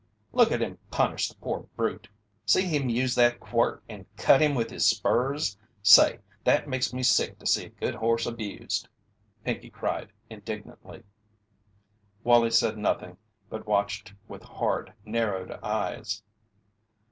"Look 0.33 0.51
at 0.51 0.63
him 0.63 0.79
punish 0.89 1.27
the 1.29 1.35
poor 1.35 1.67
brute! 1.75 2.09
See 2.47 2.63
him 2.63 2.89
use 2.89 3.13
that 3.13 3.39
quirt 3.39 3.83
and 3.87 4.07
cut 4.17 4.41
him 4.41 4.55
with 4.55 4.71
his 4.71 4.83
spurs! 4.83 5.59
Say, 5.83 6.17
that 6.43 6.67
makes 6.67 6.91
me 6.91 7.03
sick 7.03 7.37
to 7.37 7.45
see 7.45 7.65
a 7.67 7.69
good 7.69 7.93
horse 7.93 8.25
abused!" 8.25 8.89
Pinkey 9.45 9.69
cried, 9.69 10.11
indignantly. 10.27 11.03
Wallie 12.23 12.49
said 12.49 12.79
nothing 12.79 13.17
but 13.47 13.67
watched 13.67 14.15
with 14.27 14.41
hard, 14.41 14.91
narrowed 15.05 15.51
eyes. 15.61 16.23